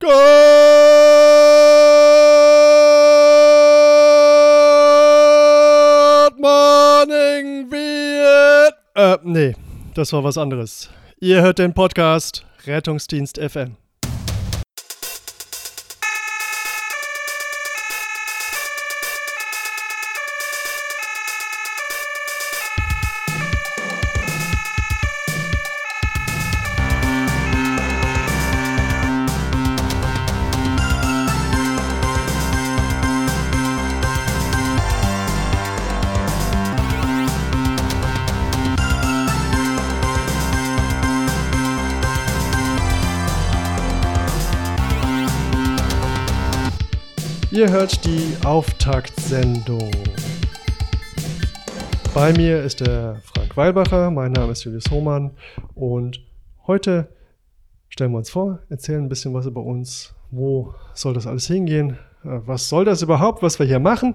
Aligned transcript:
Good 0.00 0.12
morning, 6.38 7.70
Viet. 7.70 8.74
Äh, 8.94 9.18
nee, 9.24 9.54
das 9.92 10.14
war 10.14 10.24
was 10.24 10.38
anderes. 10.38 10.88
Ihr 11.20 11.42
hört 11.42 11.58
den 11.58 11.74
Podcast 11.74 12.46
Rettungsdienst 12.64 13.36
FM. 13.38 13.76
Ihr 47.52 47.70
hört 47.70 48.04
die 48.04 48.36
Auftaktsendung. 48.44 49.90
Bei 52.14 52.32
mir 52.32 52.62
ist 52.62 52.80
der 52.80 53.16
Frank 53.24 53.56
Weilbacher, 53.56 54.10
mein 54.10 54.32
Name 54.32 54.52
ist 54.52 54.64
Julius 54.64 54.90
Hohmann 54.90 55.32
und 55.74 56.20
heute 56.66 57.08
stellen 57.88 58.12
wir 58.12 58.18
uns 58.18 58.30
vor, 58.30 58.60
erzählen 58.68 59.02
ein 59.02 59.08
bisschen 59.08 59.34
was 59.34 59.46
über 59.46 59.62
uns. 59.62 60.14
Wo 60.30 60.74
soll 60.94 61.14
das 61.14 61.26
alles 61.26 61.46
hingehen? 61.46 61.98
Äh, 62.24 62.40
Was 62.46 62.68
soll 62.68 62.84
das 62.84 63.02
überhaupt, 63.02 63.42
was 63.42 63.58
wir 63.58 63.66
hier 63.66 63.80
machen? 63.80 64.14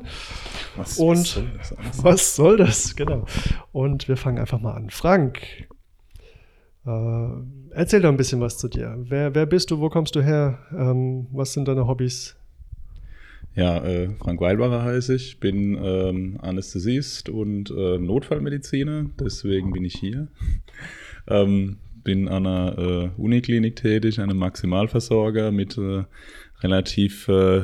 Was, 0.78 0.98
Und 0.98 1.18
was 1.18 1.34
soll 1.34 1.48
das 1.58 1.74
alles? 1.78 2.04
Was 2.04 2.36
soll 2.36 2.58
das? 2.58 2.96
Genau. 2.96 3.26
Und 3.74 4.08
wir 4.08 4.16
fangen 4.16 4.40
einfach 4.40 4.62
mal 4.62 4.76
an. 4.76 4.90
Frank, 4.90 5.42
äh, 6.86 7.28
erzähl 7.72 8.02
doch 8.02 8.10
ein 8.10 8.18
bisschen 8.18 8.40
was 8.40 8.58
zu 8.58 8.70
dir. 8.70 8.96
Wer, 8.98 9.36
wer 9.36 9.46
bist 9.46 9.72
du? 9.72 9.80
Wo 9.82 9.90
kommst 9.90 10.16
du 10.16 10.22
her? 10.22 10.60
Ähm, 10.72 11.28
was 11.32 11.52
sind 11.52 11.68
deine 11.68 11.86
Hobbys? 11.86 12.38
Ja, 13.56 13.84
äh, 13.86 14.10
Frank 14.20 14.42
Weilbacher 14.42 14.84
heiße 14.84 15.16
ich, 15.16 15.40
bin 15.40 15.80
ähm, 15.82 16.38
Anästhesist 16.42 17.30
und 17.30 17.72
äh, 17.72 17.98
Notfallmediziner, 17.98 19.06
deswegen 19.18 19.72
bin 19.72 19.86
ich 19.86 19.96
hier. 19.96 20.28
ähm, 21.28 21.78
bin 22.04 22.28
an 22.28 22.46
einer 22.46 22.78
äh, 22.78 23.10
Uniklinik 23.22 23.78
tätig, 23.78 24.20
einem 24.20 24.38
Maximalversorger 24.38 25.52
mit 25.52 25.78
äh, 25.78 26.04
relativ 26.62 27.28
äh, 27.28 27.64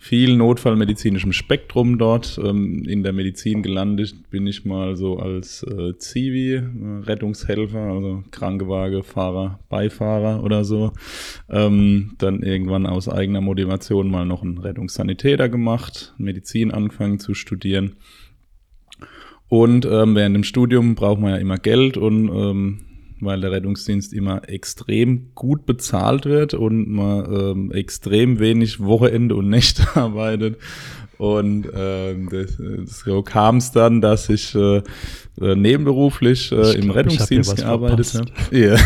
viel 0.00 0.36
notfallmedizinischem 0.36 1.32
Spektrum 1.32 1.98
dort. 1.98 2.40
Ähm, 2.42 2.84
in 2.86 3.02
der 3.02 3.12
Medizin 3.12 3.62
gelandet 3.62 4.30
bin 4.30 4.46
ich 4.46 4.64
mal 4.64 4.96
so 4.96 5.18
als 5.18 5.64
äh, 5.64 5.98
Zivi, 5.98 6.54
äh, 6.54 6.62
Rettungshelfer, 7.02 7.80
also 7.80 8.22
Krankenwagenfahrer, 8.30 9.58
Beifahrer 9.68 10.44
oder 10.44 10.64
so. 10.64 10.92
Ähm, 11.50 12.12
dann 12.18 12.42
irgendwann 12.42 12.86
aus 12.86 13.08
eigener 13.08 13.40
Motivation 13.40 14.08
mal 14.10 14.24
noch 14.24 14.42
einen 14.42 14.58
Rettungssanitäter 14.58 15.48
gemacht, 15.48 16.14
Medizin 16.16 16.70
angefangen 16.70 17.18
zu 17.18 17.34
studieren. 17.34 17.96
Und 19.48 19.86
ähm, 19.86 20.14
während 20.14 20.36
dem 20.36 20.44
Studium 20.44 20.94
braucht 20.94 21.20
man 21.20 21.30
ja 21.30 21.38
immer 21.38 21.56
Geld 21.56 21.96
und 21.96 22.28
ähm, 22.28 22.80
weil 23.20 23.40
der 23.40 23.52
Rettungsdienst 23.52 24.12
immer 24.12 24.48
extrem 24.48 25.34
gut 25.34 25.66
bezahlt 25.66 26.24
wird 26.26 26.54
und 26.54 26.88
man 26.88 27.24
ähm, 27.32 27.72
extrem 27.72 28.38
wenig 28.38 28.80
Wochenende 28.80 29.34
und 29.36 29.48
Nächte 29.48 29.86
arbeitet. 29.94 30.58
Und 31.18 31.66
ähm, 31.74 32.28
das, 32.30 32.56
so 33.02 33.22
kam 33.22 33.56
es 33.56 33.72
dann, 33.72 34.00
dass 34.00 34.28
ich 34.28 34.54
äh, 34.54 34.82
äh, 35.40 35.56
nebenberuflich 35.56 36.52
äh, 36.52 36.70
Ich 36.70 36.74
im 36.76 36.82
glaub, 36.82 36.88
hab 36.88 36.96
Rettungsdienst 36.96 37.52
was 37.52 37.60
gearbeitet 37.60 38.14
habe. 38.14 38.56
Ja. 38.56 38.76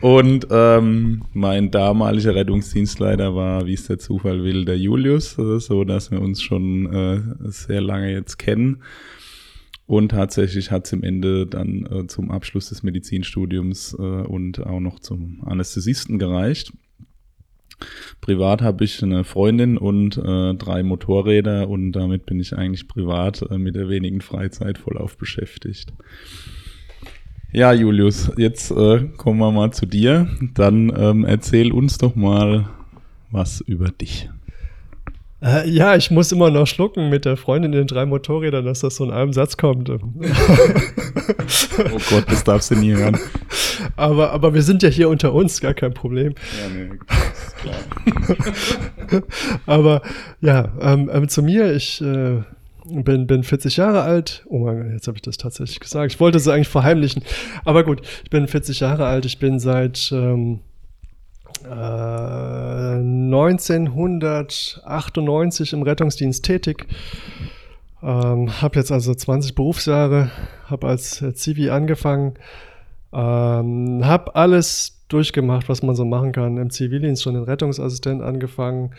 und 0.00 0.46
ähm, 0.50 1.22
mein 1.34 1.70
damaliger 1.70 2.34
Rettungsdienstleiter 2.34 3.34
war, 3.34 3.66
wie 3.66 3.74
es 3.74 3.86
der 3.86 3.98
Zufall 3.98 4.42
will, 4.42 4.64
der 4.64 4.78
Julius, 4.78 5.36
äh, 5.38 5.60
so 5.60 5.84
dass 5.84 6.10
wir 6.10 6.20
uns 6.20 6.40
schon 6.40 6.90
äh, 6.92 7.20
sehr 7.42 7.82
lange 7.82 8.10
jetzt 8.10 8.38
kennen. 8.38 8.78
Und 9.92 10.08
tatsächlich 10.08 10.70
hat 10.70 10.86
es 10.86 10.94
im 10.94 11.02
Ende 11.02 11.46
dann 11.46 11.84
äh, 11.84 12.06
zum 12.06 12.30
Abschluss 12.30 12.70
des 12.70 12.82
Medizinstudiums 12.82 13.94
äh, 13.98 14.02
und 14.02 14.64
auch 14.64 14.80
noch 14.80 15.00
zum 15.00 15.42
Anästhesisten 15.44 16.18
gereicht. 16.18 16.72
Privat 18.22 18.62
habe 18.62 18.84
ich 18.84 19.02
eine 19.02 19.22
Freundin 19.22 19.76
und 19.76 20.16
äh, 20.16 20.54
drei 20.54 20.82
Motorräder 20.82 21.68
und 21.68 21.92
damit 21.92 22.24
bin 22.24 22.40
ich 22.40 22.56
eigentlich 22.56 22.88
privat 22.88 23.42
äh, 23.42 23.58
mit 23.58 23.74
der 23.74 23.90
wenigen 23.90 24.22
Freizeit 24.22 24.78
vollauf 24.78 25.18
beschäftigt. 25.18 25.92
Ja, 27.52 27.74
Julius, 27.74 28.32
jetzt 28.38 28.70
äh, 28.70 29.10
kommen 29.18 29.40
wir 29.40 29.52
mal 29.52 29.74
zu 29.74 29.84
dir. 29.84 30.26
Dann 30.54 30.90
ähm, 30.96 31.26
erzähl 31.26 31.70
uns 31.70 31.98
doch 31.98 32.14
mal 32.14 32.70
was 33.30 33.60
über 33.60 33.90
dich. 33.90 34.30
Äh, 35.42 35.68
ja, 35.68 35.96
ich 35.96 36.10
muss 36.10 36.30
immer 36.30 36.50
noch 36.50 36.66
schlucken 36.66 37.08
mit 37.08 37.24
der 37.24 37.36
Freundin 37.36 37.72
in 37.72 37.78
den 37.80 37.86
drei 37.88 38.06
Motorrädern, 38.06 38.64
dass 38.64 38.80
das 38.80 38.96
so 38.96 39.04
in 39.04 39.10
einem 39.10 39.32
Satz 39.32 39.56
kommt. 39.56 39.90
Oh 39.90 39.98
Gott, 42.10 42.24
das 42.28 42.44
darfst 42.44 42.70
du 42.70 42.76
nie 42.76 42.94
hören. 42.94 43.18
aber, 43.96 44.30
aber 44.30 44.54
wir 44.54 44.62
sind 44.62 44.84
ja 44.84 44.88
hier 44.88 45.08
unter 45.08 45.32
uns, 45.32 45.60
gar 45.60 45.74
kein 45.74 45.94
Problem. 45.94 46.34
Ja, 46.60 46.68
nee, 46.68 46.90
klar. 47.60 47.74
Aber 49.66 50.02
ja, 50.40 50.72
ähm, 50.80 51.10
ähm, 51.12 51.28
zu 51.28 51.42
mir, 51.42 51.74
ich 51.74 52.00
äh, 52.00 52.42
bin, 52.84 53.26
bin 53.26 53.42
40 53.42 53.76
Jahre 53.76 54.02
alt. 54.02 54.44
Oh 54.48 54.58
mein 54.58 54.82
Gott, 54.82 54.92
jetzt 54.92 55.06
habe 55.06 55.18
ich 55.18 55.22
das 55.22 55.36
tatsächlich 55.36 55.80
gesagt. 55.80 56.12
Ich 56.12 56.20
wollte 56.20 56.38
es 56.38 56.48
eigentlich 56.48 56.68
verheimlichen. 56.68 57.22
Aber 57.64 57.84
gut, 57.84 58.02
ich 58.24 58.30
bin 58.30 58.48
40 58.48 58.80
Jahre 58.80 59.06
alt. 59.06 59.24
Ich 59.26 59.38
bin 59.38 59.58
seit 59.58 60.10
ähm, 60.12 60.60
äh, 61.64 61.66
1998 63.34 65.72
im 65.72 65.82
Rettungsdienst 65.82 66.44
tätig. 66.44 66.86
Ähm, 68.02 68.60
habe 68.60 68.78
jetzt 68.78 68.92
also 68.92 69.14
20 69.14 69.54
Berufsjahre, 69.54 70.30
habe 70.66 70.88
als 70.88 71.22
äh, 71.22 71.32
Zivi 71.34 71.70
angefangen, 71.70 72.34
ähm, 73.12 74.04
habe 74.04 74.34
alles 74.34 75.04
durchgemacht, 75.08 75.68
was 75.68 75.82
man 75.82 75.94
so 75.94 76.04
machen 76.04 76.32
kann. 76.32 76.56
Im 76.56 76.70
Zivildienst 76.70 77.22
schon 77.22 77.34
den 77.34 77.44
Rettungsassistent 77.44 78.22
angefangen, 78.22 78.94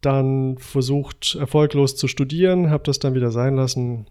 dann 0.00 0.56
versucht 0.58 1.34
erfolglos 1.34 1.96
zu 1.96 2.06
studieren, 2.06 2.70
habe 2.70 2.84
das 2.84 3.00
dann 3.00 3.14
wieder 3.14 3.32
sein 3.32 3.56
lassen, 3.56 4.06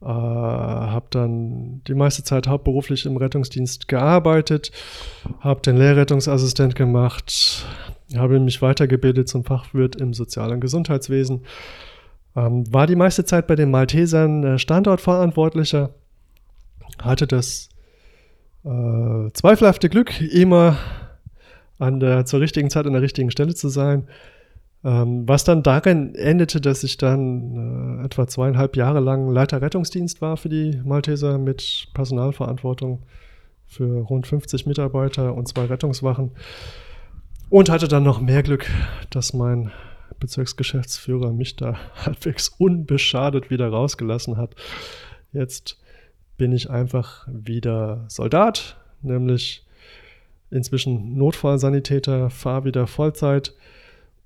äh, 0.00 0.06
habe 0.06 1.06
dann 1.10 1.82
die 1.88 1.94
meiste 1.94 2.22
Zeit 2.22 2.46
hauptberuflich 2.46 3.06
im 3.06 3.16
Rettungsdienst 3.16 3.88
gearbeitet, 3.88 4.70
habe 5.40 5.60
den 5.62 5.76
Lehrrettungsassistent 5.76 6.76
gemacht, 6.76 7.66
habe 8.16 8.40
mich 8.40 8.62
weitergebildet 8.62 9.28
zum 9.28 9.44
Fachwirt 9.44 9.96
im 9.96 10.14
Sozial- 10.14 10.52
und 10.52 10.60
Gesundheitswesen, 10.60 11.42
ähm, 12.36 12.72
war 12.72 12.86
die 12.86 12.96
meiste 12.96 13.24
Zeit 13.24 13.46
bei 13.46 13.56
den 13.56 13.70
Maltesern 13.70 14.44
äh, 14.44 14.58
Standortverantwortlicher, 14.58 15.90
hatte 17.02 17.26
das 17.26 17.68
äh, 18.64 19.30
zweifelhafte 19.32 19.88
Glück, 19.88 20.20
immer 20.20 20.76
an 21.78 22.00
der, 22.00 22.24
zur 22.24 22.40
richtigen 22.40 22.70
Zeit 22.70 22.86
an 22.86 22.92
der 22.92 23.02
richtigen 23.02 23.30
Stelle 23.30 23.54
zu 23.54 23.68
sein. 23.68 24.08
Ähm, 24.84 25.28
was 25.28 25.42
dann 25.42 25.62
darin 25.62 26.14
endete, 26.14 26.60
dass 26.60 26.84
ich 26.84 26.96
dann 26.98 28.00
äh, 28.00 28.04
etwa 28.04 28.28
zweieinhalb 28.28 28.76
Jahre 28.76 29.00
lang 29.00 29.28
Leiter 29.30 29.60
Rettungsdienst 29.60 30.20
war 30.20 30.36
für 30.36 30.48
die 30.48 30.80
Malteser 30.84 31.38
mit 31.38 31.88
Personalverantwortung 31.94 33.02
für 33.66 34.02
rund 34.02 34.26
50 34.26 34.66
Mitarbeiter 34.66 35.34
und 35.34 35.48
zwei 35.48 35.64
Rettungswachen. 35.64 36.30
Und 37.50 37.70
hatte 37.70 37.88
dann 37.88 38.02
noch 38.02 38.20
mehr 38.20 38.42
Glück, 38.42 38.66
dass 39.08 39.32
mein 39.32 39.72
Bezirksgeschäftsführer 40.20 41.32
mich 41.32 41.56
da 41.56 41.78
halbwegs 42.04 42.48
unbeschadet 42.48 43.50
wieder 43.50 43.68
rausgelassen 43.68 44.36
hat. 44.36 44.54
Jetzt 45.32 45.78
bin 46.36 46.52
ich 46.52 46.68
einfach 46.68 47.26
wieder 47.30 48.04
Soldat, 48.08 48.76
nämlich 49.00 49.64
inzwischen 50.50 51.16
Notfallsanitäter, 51.16 52.28
fahre 52.28 52.64
wieder 52.64 52.86
Vollzeit 52.86 53.54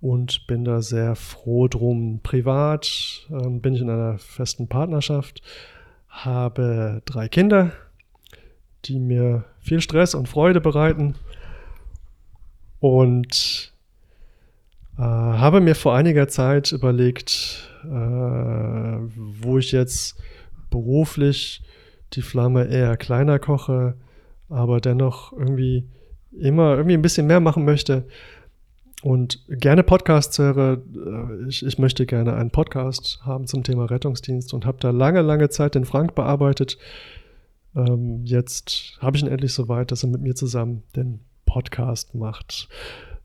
und 0.00 0.48
bin 0.48 0.64
da 0.64 0.82
sehr 0.82 1.14
froh 1.14 1.68
drum. 1.68 2.20
Privat 2.24 3.28
ähm, 3.30 3.60
bin 3.60 3.74
ich 3.74 3.82
in 3.82 3.90
einer 3.90 4.18
festen 4.18 4.66
Partnerschaft, 4.66 5.42
habe 6.08 7.02
drei 7.04 7.28
Kinder, 7.28 7.70
die 8.84 8.98
mir 8.98 9.44
viel 9.60 9.80
Stress 9.80 10.16
und 10.16 10.28
Freude 10.28 10.60
bereiten 10.60 11.14
und 12.82 13.72
äh, 14.98 15.02
habe 15.02 15.60
mir 15.60 15.76
vor 15.76 15.94
einiger 15.94 16.26
Zeit 16.26 16.72
überlegt, 16.72 17.70
äh, 17.84 17.88
wo 17.88 19.56
ich 19.58 19.70
jetzt 19.70 20.20
beruflich 20.68 21.62
die 22.14 22.22
Flamme 22.22 22.64
eher 22.64 22.96
kleiner 22.96 23.38
koche, 23.38 23.94
aber 24.48 24.80
dennoch 24.80 25.32
irgendwie 25.32 25.86
immer 26.36 26.72
irgendwie 26.72 26.94
ein 26.94 27.02
bisschen 27.02 27.28
mehr 27.28 27.38
machen 27.38 27.64
möchte. 27.64 28.04
und 29.04 29.44
gerne 29.48 29.84
Podcasts 29.84 30.36
höre. 30.40 30.78
Äh, 30.78 31.48
ich, 31.48 31.64
ich 31.64 31.78
möchte 31.78 32.04
gerne 32.04 32.34
einen 32.34 32.50
Podcast 32.50 33.20
haben 33.22 33.46
zum 33.46 33.62
Thema 33.62 33.84
Rettungsdienst 33.84 34.52
und 34.54 34.66
habe 34.66 34.78
da 34.80 34.90
lange, 34.90 35.22
lange 35.22 35.50
Zeit 35.50 35.76
den 35.76 35.84
Frank 35.84 36.16
bearbeitet. 36.16 36.78
Ähm, 37.76 38.24
jetzt 38.24 38.98
habe 39.00 39.16
ich 39.16 39.22
ihn 39.22 39.28
endlich 39.28 39.52
so 39.52 39.68
weit, 39.68 39.92
dass 39.92 40.02
er 40.02 40.08
mit 40.08 40.20
mir 40.20 40.34
zusammen 40.34 40.82
den 40.96 41.20
Podcast 41.52 42.14
macht. 42.14 42.68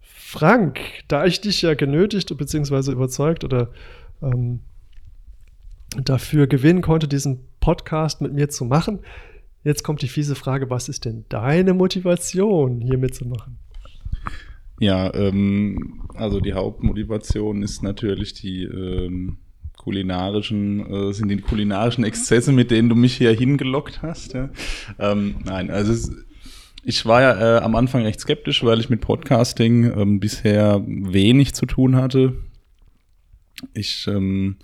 Frank, 0.01 0.79
da 1.07 1.25
ich 1.25 1.39
dich 1.39 1.61
ja 1.61 1.75
genötigt 1.75 2.35
bzw. 2.37 2.91
überzeugt 2.91 3.45
oder 3.45 3.69
ähm, 4.21 4.59
dafür 5.95 6.47
gewinnen 6.47 6.81
konnte, 6.81 7.07
diesen 7.07 7.39
Podcast 7.61 8.19
mit 8.19 8.33
mir 8.33 8.49
zu 8.49 8.65
machen, 8.65 8.99
jetzt 9.63 9.83
kommt 9.83 10.01
die 10.01 10.09
fiese 10.09 10.35
Frage, 10.35 10.69
was 10.69 10.89
ist 10.89 11.05
denn 11.05 11.23
deine 11.29 11.73
Motivation, 11.73 12.81
hier 12.81 12.97
mitzumachen? 12.97 13.59
Ja, 14.81 15.13
ähm, 15.13 16.01
also 16.13 16.41
die 16.41 16.53
Hauptmotivation 16.53 17.63
ist 17.63 17.81
natürlich 17.81 18.33
die 18.33 18.63
ähm, 18.63 19.37
kulinarischen, 19.77 20.85
äh, 20.91 21.13
sind 21.13 21.29
die 21.29 21.37
kulinarischen 21.37 22.03
Exzesse, 22.03 22.51
mit 22.51 22.71
denen 22.71 22.89
du 22.89 22.95
mich 22.95 23.15
hier 23.15 23.31
hingelockt 23.31 24.01
hast. 24.01 24.33
Ja? 24.33 24.49
Ähm, 24.99 25.35
nein, 25.45 25.71
also 25.71 25.93
es, 25.93 26.11
ich 26.87 27.05
war 27.05 27.21
ja 27.21 27.57
äh, 27.57 27.59
am 27.59 27.75
Anfang 27.75 28.03
recht 28.03 28.21
skeptisch, 28.21 28.63
weil 28.63 28.79
ich 28.79 28.89
mit 28.89 29.01
Podcasting 29.01 29.91
ähm, 29.91 30.19
bisher 30.21 30.81
wenig 30.87 31.53
zu 31.53 31.65
tun 31.65 31.97
hatte. 31.97 32.35
Ich 33.73 34.07
ähm, 34.07 34.55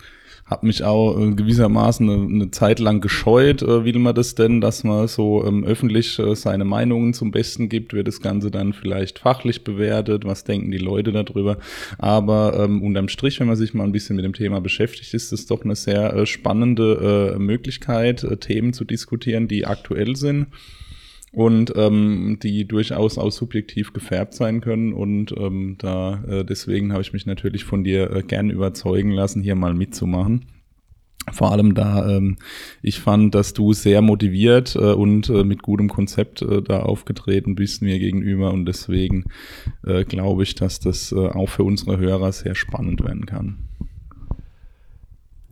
habe 0.46 0.66
mich 0.66 0.86
auch 0.86 1.20
äh, 1.20 1.32
gewissermaßen 1.32 2.10
eine, 2.10 2.24
eine, 2.24 2.52
Zeit 2.52 2.80
lang 2.80 3.02
gescheut. 3.02 3.62
Äh, 3.62 3.84
will 3.84 4.00
man 4.00 4.16
das 4.16 4.36
denn, 4.36 4.62
dass 4.62 4.86
man 4.86 5.10
so 5.10 5.46
ähm, 5.46 5.66
öffentlich 5.66 6.18
äh, 6.18 6.34
seine 6.34 6.64
Meinungen 6.64 7.14
zum 7.14 7.32
Besten 7.32 7.68
gibt? 7.68 7.92
Wird 7.92 8.08
das 8.08 8.22
Ganze 8.22 8.52
dann 8.52 8.72
vielleicht 8.72 9.20
fachlich 9.20 9.66
bewertet? 9.66 10.24
Was 10.24 10.46
denken 10.46 10.72
die 10.72 10.78
Leute 10.78 11.12
darüber? 11.12 11.58
Aber 11.98 12.58
ähm, 12.58 12.82
unterm 12.82 13.10
Strich, 13.10 13.42
wenn 13.42 13.48
man 13.48 13.58
sich 13.58 13.74
mal 13.74 13.84
ein 13.84 13.92
bisschen 13.92 14.16
mit 14.16 14.24
dem 14.24 14.34
Thema 14.34 14.62
beschäftigt, 14.62 15.14
ist 15.14 15.34
es 15.34 15.46
doch 15.46 15.66
eine 15.66 15.76
sehr 15.76 16.14
äh, 16.14 16.26
spannende 16.26 17.34
äh, 17.36 17.38
Möglichkeit, 17.38 18.24
äh, 18.24 18.38
Themen 18.38 18.72
zu 18.72 18.86
diskutieren, 18.86 19.50
die 19.50 19.66
aktuell 19.66 20.16
sind 20.16 20.48
und 21.34 21.74
ähm, 21.76 22.38
die 22.42 22.66
durchaus 22.66 23.18
auch 23.18 23.32
subjektiv 23.32 23.92
gefärbt 23.92 24.36
sein 24.36 24.62
können. 24.62 24.94
Und 24.94 25.34
ähm, 25.36 25.76
da 25.80 26.24
äh, 26.26 26.46
deswegen 26.46 26.94
habe 26.94 27.02
ich 27.02 27.12
mich 27.12 27.26
natürlich 27.26 27.66
von 27.66 27.84
dir 27.84 28.12
äh, 28.12 28.22
gern 28.22 28.52
überzeugen 28.52 29.12
lassen, 29.12 29.42
hier 29.42 29.56
mal 29.56 29.74
mitzumachen. 29.74 30.46
Vor 31.32 31.52
allem 31.52 31.74
da 31.74 32.18
ähm, 32.18 32.38
ich 32.82 33.00
fand, 33.00 33.34
dass 33.34 33.54
du 33.54 33.74
sehr 33.74 34.02
motiviert 34.02 34.76
äh, 34.76 34.92
und 34.92 35.30
äh, 35.30 35.44
mit 35.44 35.64
gutem 35.64 35.90
Konzept 35.90 36.42
äh, 36.42 36.62
da 36.62 36.82
aufgetreten 36.82 37.56
bist 37.56 37.82
mir 37.82 37.98
gegenüber 37.98 38.52
und 38.52 38.66
deswegen 38.66 39.24
äh, 39.86 40.04
glaube 40.04 40.44
ich, 40.44 40.54
dass 40.54 40.80
das 40.80 41.14
äh, 41.14 41.16
auch 41.16 41.50
für 41.50 41.64
unsere 41.64 41.98
Hörer 41.98 42.32
sehr 42.32 42.56
spannend 42.56 43.04
werden 43.04 43.26
kann. 43.26 43.70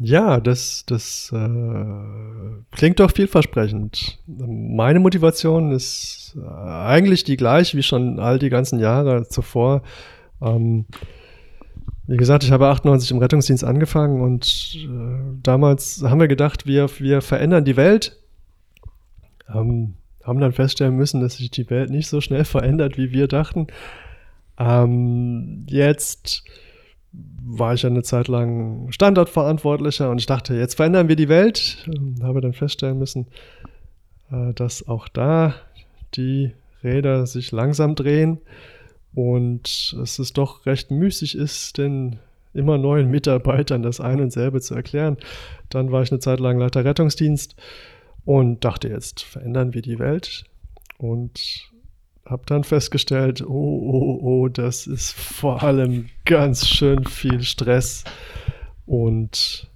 Ja, 0.03 0.39
das, 0.39 0.83
das 0.87 1.31
äh, 1.31 2.65
klingt 2.71 2.99
doch 2.99 3.11
vielversprechend. 3.11 4.17
Meine 4.25 4.99
Motivation 4.99 5.71
ist 5.71 6.35
äh, 6.35 6.47
eigentlich 6.49 7.23
die 7.23 7.37
gleiche 7.37 7.77
wie 7.77 7.83
schon 7.83 8.19
all 8.19 8.39
die 8.39 8.49
ganzen 8.49 8.79
Jahre 8.79 9.27
zuvor. 9.27 9.83
Ähm, 10.41 10.85
wie 12.07 12.17
gesagt, 12.17 12.43
ich 12.43 12.51
habe 12.51 12.67
98 12.67 13.11
im 13.11 13.19
Rettungsdienst 13.19 13.63
angefangen 13.63 14.21
und 14.21 14.75
äh, 14.75 15.37
damals 15.43 16.03
haben 16.03 16.19
wir 16.19 16.27
gedacht, 16.27 16.65
wir, 16.65 16.89
wir 16.97 17.21
verändern 17.21 17.63
die 17.63 17.77
Welt. 17.77 18.17
Ähm, 19.53 19.93
haben 20.23 20.39
dann 20.39 20.53
feststellen 20.53 20.95
müssen, 20.95 21.21
dass 21.21 21.37
sich 21.37 21.51
die 21.51 21.69
Welt 21.69 21.91
nicht 21.91 22.07
so 22.07 22.21
schnell 22.21 22.45
verändert, 22.45 22.97
wie 22.97 23.11
wir 23.11 23.27
dachten. 23.27 23.67
Ähm, 24.57 25.67
jetzt 25.69 26.43
war 27.13 27.73
ich 27.73 27.85
eine 27.85 28.03
Zeit 28.03 28.27
lang 28.27 28.91
Standortverantwortlicher 28.91 30.09
und 30.09 30.19
ich 30.19 30.25
dachte, 30.25 30.55
jetzt 30.55 30.75
verändern 30.75 31.09
wir 31.09 31.15
die 31.15 31.29
Welt. 31.29 31.85
Ähm, 31.87 32.15
habe 32.23 32.41
dann 32.41 32.53
feststellen 32.53 32.97
müssen, 32.97 33.27
äh, 34.31 34.53
dass 34.53 34.87
auch 34.87 35.07
da 35.07 35.55
die 36.15 36.51
Räder 36.83 37.27
sich 37.27 37.51
langsam 37.51 37.95
drehen 37.95 38.39
und 39.13 39.95
es 40.01 40.19
ist 40.19 40.37
doch 40.37 40.65
recht 40.65 40.91
müßig 40.91 41.37
ist, 41.37 41.77
den 41.77 42.19
immer 42.53 42.77
neuen 42.77 43.09
Mitarbeitern 43.09 43.83
das 43.83 43.99
ein 43.99 44.21
und 44.21 44.31
selbe 44.31 44.61
zu 44.61 44.75
erklären. 44.75 45.17
Dann 45.69 45.91
war 45.91 46.01
ich 46.01 46.11
eine 46.11 46.19
Zeit 46.19 46.39
lang 46.39 46.59
Leiter 46.59 46.83
Rettungsdienst 46.83 47.55
und 48.25 48.63
dachte, 48.63 48.87
jetzt 48.87 49.21
verändern 49.21 49.73
wir 49.73 49.81
die 49.81 49.99
Welt. 49.99 50.45
Und 50.97 51.70
habe 52.25 52.43
dann 52.45 52.63
festgestellt, 52.63 53.41
oh, 53.41 53.49
oh, 53.49 54.19
oh, 54.21 54.47
das 54.47 54.87
ist 54.87 55.11
vor 55.13 55.63
allem 55.63 56.09
ganz 56.25 56.67
schön 56.67 57.05
viel 57.05 57.41
Stress 57.43 58.03
und 58.85 59.69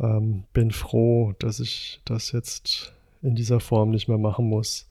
ähm, 0.00 0.44
bin 0.52 0.70
froh, 0.70 1.34
dass 1.38 1.60
ich 1.60 2.00
das 2.04 2.32
jetzt 2.32 2.92
in 3.22 3.34
dieser 3.34 3.60
Form 3.60 3.90
nicht 3.90 4.08
mehr 4.08 4.18
machen 4.18 4.48
muss. 4.48 4.86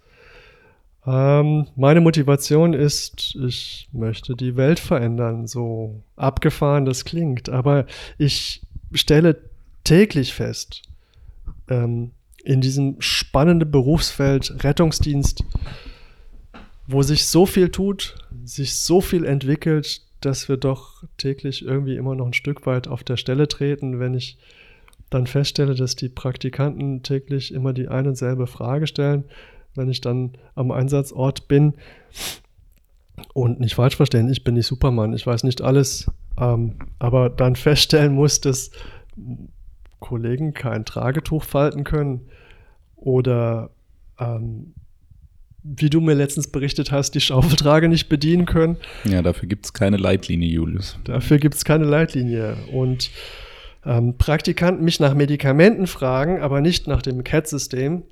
Ähm, 1.05 1.67
meine 1.75 2.01
Motivation 2.01 2.73
ist, 2.73 3.35
ich 3.35 3.89
möchte 3.91 4.35
die 4.35 4.55
Welt 4.55 4.79
verändern, 4.79 5.47
so 5.47 6.01
abgefahren 6.15 6.85
das 6.85 7.03
klingt, 7.03 7.49
aber 7.49 7.85
ich 8.17 8.61
stelle 8.93 9.41
täglich 9.83 10.33
fest, 10.33 10.83
ähm, 11.69 12.11
in 12.43 12.61
diesem 12.61 12.95
spannenden 12.99 13.69
Berufsfeld 13.69 14.63
Rettungsdienst, 14.63 15.43
wo 16.87 17.01
sich 17.01 17.25
so 17.25 17.45
viel 17.45 17.69
tut, 17.69 18.15
sich 18.43 18.75
so 18.75 19.01
viel 19.01 19.25
entwickelt, 19.25 20.01
dass 20.21 20.49
wir 20.49 20.57
doch 20.57 21.03
täglich 21.17 21.63
irgendwie 21.63 21.95
immer 21.95 22.15
noch 22.15 22.27
ein 22.27 22.33
Stück 22.33 22.65
weit 22.65 22.87
auf 22.87 23.03
der 23.03 23.17
Stelle 23.17 23.47
treten, 23.47 23.99
wenn 23.99 24.13
ich 24.13 24.37
dann 25.09 25.27
feststelle, 25.27 25.75
dass 25.75 25.95
die 25.95 26.09
Praktikanten 26.09 27.03
täglich 27.03 27.53
immer 27.53 27.73
die 27.73 27.87
eine 27.87 28.09
und 28.09 28.15
selbe 28.15 28.47
Frage 28.47 28.87
stellen, 28.87 29.25
wenn 29.75 29.89
ich 29.89 30.01
dann 30.01 30.33
am 30.55 30.71
Einsatzort 30.71 31.47
bin. 31.47 31.75
Und 33.33 33.59
nicht 33.59 33.75
falsch 33.75 33.95
verstehen, 33.95 34.29
ich 34.29 34.43
bin 34.43 34.55
nicht 34.55 34.65
Superman, 34.65 35.13
ich 35.13 35.25
weiß 35.25 35.43
nicht 35.43 35.61
alles, 35.61 36.09
ähm, 36.39 36.79
aber 36.97 37.29
dann 37.29 37.55
feststellen 37.55 38.13
muss, 38.13 38.41
dass 38.41 38.71
Kollegen 39.99 40.53
kein 40.53 40.83
Tragetuch 40.83 41.43
falten 41.43 41.83
können 41.83 42.21
oder 42.95 43.69
ähm, 44.19 44.73
wie 45.63 45.89
du 45.89 46.01
mir 46.01 46.13
letztens 46.13 46.47
berichtet 46.47 46.91
hast, 46.91 47.11
die 47.11 47.21
Schaufeltrage 47.21 47.87
nicht 47.87 48.09
bedienen 48.09 48.45
können. 48.45 48.77
Ja, 49.05 49.21
dafür 49.21 49.47
gibt 49.47 49.65
es 49.65 49.73
keine 49.73 49.97
Leitlinie, 49.97 50.49
Julius. 50.49 50.97
Dafür 51.05 51.37
gibt 51.37 51.55
es 51.55 51.63
keine 51.63 51.85
Leitlinie. 51.85 52.57
Und 52.71 53.11
ähm, 53.85 54.17
Praktikanten 54.17 54.83
mich 54.83 54.99
nach 54.99 55.13
Medikamenten 55.13 55.87
fragen, 55.87 56.41
aber 56.41 56.61
nicht 56.61 56.87
nach 56.87 57.01
dem 57.01 57.23
CAT-System. 57.23 58.03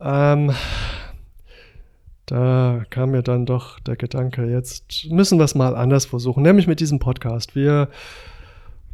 Ähm, 0.00 0.52
da 2.26 2.84
kam 2.90 3.10
mir 3.12 3.22
dann 3.22 3.46
doch 3.46 3.80
der 3.80 3.96
Gedanke, 3.96 4.44
jetzt 4.44 5.06
müssen 5.10 5.38
wir 5.38 5.44
es 5.44 5.54
mal 5.54 5.74
anders 5.74 6.04
versuchen, 6.06 6.42
nämlich 6.42 6.66
mit 6.66 6.78
diesem 6.78 6.98
Podcast. 6.98 7.56
Wir 7.56 7.88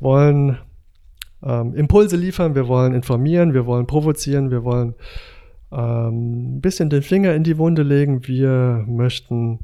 wollen 0.01 0.59
ähm, 1.43 1.75
Impulse 1.75 2.17
liefern, 2.17 2.55
wir 2.55 2.69
wollen 2.69 2.95
informieren, 2.95 3.53
wir 3.53 3.67
wollen 3.67 3.87
provozieren, 3.87 4.51
wir 4.51 4.65
wollen 4.65 4.95
ein 5.75 6.61
bisschen 6.61 6.91
den 6.91 7.03
Finger 7.03 7.35
in 7.35 7.45
die 7.45 7.59
Wunde 7.59 7.83
legen. 7.83 8.27
Wir 8.27 8.85
möchten 8.87 9.61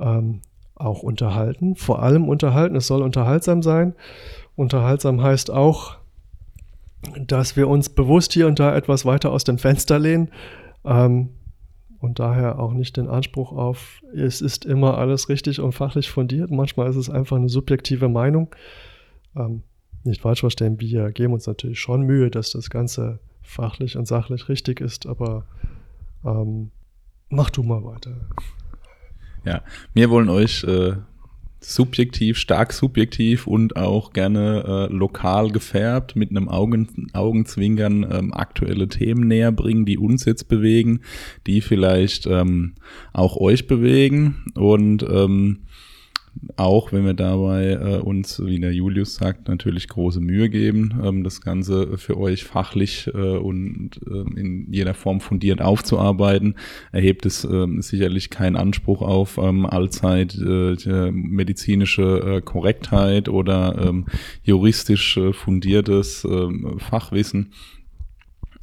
ähm, 0.00 0.40
auch 0.74 1.02
unterhalten, 1.02 1.76
vor 1.76 2.02
allem 2.02 2.28
unterhalten. 2.28 2.76
Es 2.76 2.86
soll 2.86 3.02
unterhaltsam 3.02 3.62
sein. 3.62 3.94
Unterhaltsam 4.56 5.22
heißt 5.22 5.50
auch, 5.50 5.98
dass 7.26 7.56
wir 7.56 7.68
uns 7.68 7.88
bewusst 7.88 8.32
hier 8.32 8.46
und 8.46 8.58
da 8.58 8.74
etwas 8.74 9.04
weiter 9.04 9.30
aus 9.30 9.44
dem 9.44 9.58
Fenster 9.58 9.98
lehnen 9.98 10.30
ähm, 10.84 11.30
und 12.00 12.18
daher 12.18 12.58
auch 12.58 12.72
nicht 12.72 12.96
den 12.96 13.08
Anspruch 13.08 13.52
auf, 13.52 14.02
es 14.14 14.40
ist 14.40 14.64
immer 14.64 14.98
alles 14.98 15.28
richtig 15.28 15.60
und 15.60 15.72
fachlich 15.72 16.10
fundiert. 16.10 16.50
Manchmal 16.50 16.90
ist 16.90 16.96
es 16.96 17.10
einfach 17.10 17.36
eine 17.36 17.48
subjektive 17.48 18.08
Meinung. 18.08 18.54
Ähm, 19.36 19.62
nicht 20.04 20.22
falsch 20.22 20.40
verstehen, 20.40 20.80
wir 20.80 21.10
geben 21.12 21.32
uns 21.32 21.46
natürlich 21.46 21.80
schon 21.80 22.02
Mühe, 22.02 22.30
dass 22.30 22.50
das 22.50 22.70
Ganze 22.70 23.20
fachlich 23.48 23.96
und 23.96 24.06
sachlich 24.06 24.48
richtig 24.48 24.80
ist, 24.80 25.06
aber 25.06 25.44
ähm, 26.24 26.70
mach 27.30 27.50
du 27.50 27.62
mal 27.62 27.82
weiter. 27.82 28.28
Ja, 29.44 29.62
wir 29.94 30.10
wollen 30.10 30.28
euch 30.28 30.64
äh, 30.64 30.96
subjektiv, 31.60 32.36
stark 32.36 32.72
subjektiv 32.72 33.46
und 33.46 33.76
auch 33.76 34.12
gerne 34.12 34.88
äh, 34.90 34.92
lokal 34.92 35.50
gefärbt 35.50 36.14
mit 36.14 36.30
einem 36.30 36.48
Augen, 36.48 37.08
Augenzwinkern 37.14 38.06
ähm, 38.10 38.32
aktuelle 38.32 38.88
Themen 38.88 39.26
näher 39.26 39.50
bringen, 39.50 39.86
die 39.86 39.98
uns 39.98 40.24
jetzt 40.24 40.48
bewegen, 40.48 41.00
die 41.46 41.60
vielleicht 41.60 42.26
ähm, 42.26 42.74
auch 43.12 43.36
euch 43.36 43.66
bewegen 43.66 44.44
und 44.54 45.02
ähm, 45.02 45.60
auch 46.56 46.92
wenn 46.92 47.04
wir 47.04 47.14
dabei 47.14 47.72
äh, 47.72 47.98
uns, 47.98 48.44
wie 48.44 48.58
der 48.58 48.72
Julius 48.72 49.14
sagt, 49.14 49.48
natürlich 49.48 49.88
große 49.88 50.20
Mühe 50.20 50.48
geben, 50.48 51.00
ähm, 51.04 51.24
das 51.24 51.40
Ganze 51.40 51.98
für 51.98 52.18
euch 52.18 52.44
fachlich 52.44 53.08
äh, 53.14 53.36
und 53.36 54.00
äh, 54.06 54.40
in 54.40 54.72
jeder 54.72 54.94
Form 54.94 55.20
fundiert 55.20 55.60
aufzuarbeiten, 55.60 56.54
erhebt 56.92 57.26
es 57.26 57.44
ähm, 57.44 57.82
sicherlich 57.82 58.30
keinen 58.30 58.56
Anspruch 58.56 59.02
auf 59.02 59.38
ähm, 59.38 59.66
allzeit 59.66 60.36
äh, 60.38 61.10
medizinische 61.10 62.36
äh, 62.36 62.40
Korrektheit 62.40 63.28
oder 63.28 63.76
ähm, 63.78 64.06
juristisch 64.42 65.16
äh, 65.16 65.32
fundiertes 65.32 66.24
ähm, 66.24 66.78
Fachwissen. 66.78 67.52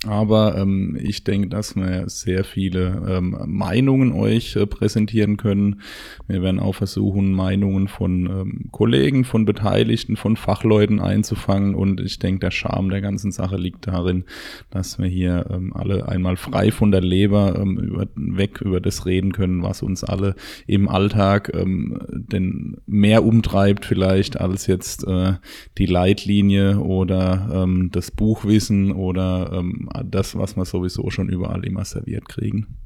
Aber 0.05 0.57
ähm, 0.57 0.97
ich 1.01 1.23
denke, 1.23 1.49
dass 1.49 1.75
wir 1.75 2.07
sehr 2.09 2.43
viele 2.43 3.03
ähm, 3.07 3.37
Meinungen 3.45 4.11
euch 4.11 4.55
äh, 4.55 4.65
präsentieren 4.65 5.37
können. 5.37 5.81
Wir 6.27 6.41
werden 6.41 6.59
auch 6.59 6.75
versuchen, 6.75 7.31
Meinungen 7.31 7.87
von 7.87 8.25
ähm, 8.27 8.69
Kollegen, 8.71 9.23
von 9.23 9.45
Beteiligten, 9.45 10.15
von 10.15 10.35
Fachleuten 10.35 10.99
einzufangen. 10.99 11.75
Und 11.75 11.99
ich 12.01 12.19
denke, 12.19 12.39
der 12.39 12.51
Charme 12.51 12.89
der 12.89 13.01
ganzen 13.01 13.31
Sache 13.31 13.57
liegt 13.57 13.87
darin, 13.87 14.25
dass 14.69 14.99
wir 14.99 15.07
hier 15.07 15.47
ähm, 15.49 15.73
alle 15.73 16.07
einmal 16.07 16.37
frei 16.37 16.71
von 16.71 16.91
der 16.91 17.01
Leber 17.01 17.57
ähm, 17.59 17.77
über, 17.77 18.07
weg 18.15 18.61
über 18.61 18.79
das 18.79 19.05
reden 19.05 19.31
können, 19.31 19.63
was 19.63 19.81
uns 19.81 20.03
alle 20.03 20.35
im 20.67 20.87
Alltag 20.87 21.51
ähm, 21.53 21.99
denn 22.09 22.77
mehr 22.85 23.23
umtreibt 23.23 23.85
vielleicht 23.85 24.39
als 24.39 24.67
jetzt 24.67 25.05
äh, 25.07 25.33
die 25.77 25.85
Leitlinie 25.85 26.79
oder 26.79 27.49
ähm, 27.51 27.89
das 27.91 28.11
Buchwissen 28.11 28.91
oder 28.91 29.51
ähm, 29.53 29.89
das, 30.03 30.37
was 30.37 30.55
wir 30.55 30.65
sowieso 30.65 31.09
schon 31.09 31.29
überall 31.29 31.65
immer 31.65 31.85
serviert 31.85 32.27
kriegen. 32.27 32.77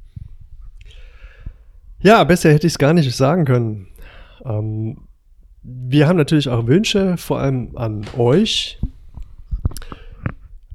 Ja, 2.02 2.24
besser 2.24 2.50
hätte 2.52 2.66
ich 2.66 2.74
es 2.74 2.78
gar 2.78 2.94
nicht 2.94 3.14
sagen 3.14 3.44
können. 3.44 3.88
Ähm, 4.44 4.98
wir 5.62 6.08
haben 6.08 6.16
natürlich 6.16 6.48
auch 6.48 6.66
Wünsche, 6.66 7.16
vor 7.16 7.40
allem 7.40 7.76
an 7.76 8.06
euch. 8.16 8.80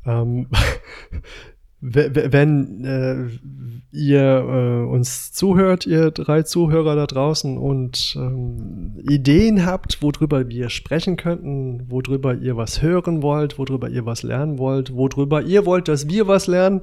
Ähm, 0.06 0.48
wenn 1.82 2.84
äh, 2.84 3.96
ihr 3.96 4.22
äh, 4.22 4.89
uns 4.89 5.32
zuhört, 5.34 5.86
ihr 5.86 6.12
drei 6.12 6.44
Zuhörer 6.44 6.96
da 6.96 7.05
draußen 7.05 7.58
und 7.58 8.15
ähm, 8.17 9.00
Ideen 9.08 9.65
habt, 9.65 10.01
worüber 10.01 10.50
wir 10.50 10.70
sprechen 10.70 11.15
könnten, 11.17 11.89
worüber 11.89 12.34
ihr 12.34 12.58
was 12.58 12.82
hören 12.82 13.22
wollt, 13.22 13.60
worüber 13.60 13.89
ihr 13.89 14.05
was 14.05 14.24
lernen 14.24 14.58
wollt, 14.58 14.96
worüber 14.96 15.41
ihr 15.41 15.65
wollt, 15.65 15.88
dass 15.88 16.10
wir 16.10 16.27
was 16.27 16.48
lernen, 16.48 16.82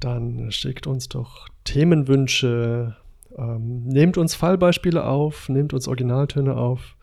dann 0.00 0.50
schickt 0.50 0.86
uns 0.86 1.08
doch 1.08 1.48
Themenwünsche, 1.64 2.96
ähm, 3.36 3.84
nehmt 3.84 4.18
uns 4.18 4.34
Fallbeispiele 4.34 5.04
auf, 5.04 5.48
nehmt 5.48 5.72
uns 5.74 5.86
Originaltöne 5.86 6.56
auf, 6.56 6.96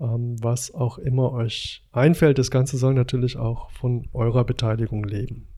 ähm, 0.00 0.36
was 0.42 0.74
auch 0.74 0.98
immer 0.98 1.32
euch 1.32 1.82
einfällt. 1.92 2.38
Das 2.38 2.50
Ganze 2.50 2.78
soll 2.78 2.94
natürlich 2.94 3.36
auch 3.36 3.70
von 3.72 4.08
eurer 4.12 4.44
Beteiligung 4.44 5.04
leben. 5.04 5.48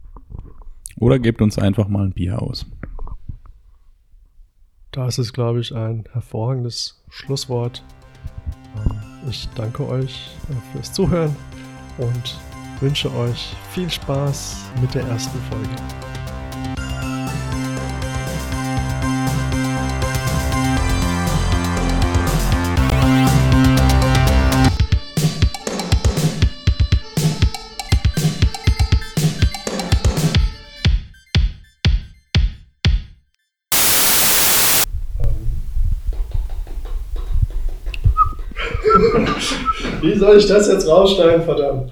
Oder 0.98 1.18
gebt 1.18 1.42
uns 1.42 1.58
einfach 1.58 1.88
mal 1.88 2.04
ein 2.04 2.12
Bier 2.12 2.40
aus. 2.40 2.66
Das 4.92 5.18
ist, 5.18 5.34
glaube 5.34 5.60
ich, 5.60 5.74
ein 5.74 6.04
hervorragendes 6.12 7.02
Schlusswort. 7.10 7.84
Ähm, 8.76 8.98
ich 9.28 9.48
danke 9.54 9.86
euch 9.86 10.30
äh, 10.48 10.72
fürs 10.72 10.92
Zuhören 10.92 11.36
und 11.98 12.38
wünsche 12.80 13.12
euch 13.14 13.54
viel 13.72 13.90
Spaß 13.90 14.70
mit 14.80 14.94
der 14.94 15.02
ersten 15.02 15.38
Folge. 15.50 16.25
Wie 40.06 40.16
soll 40.16 40.38
ich 40.38 40.46
das 40.46 40.68
jetzt 40.68 40.88
rausschneiden, 40.88 41.44
verdammt? 41.44 41.90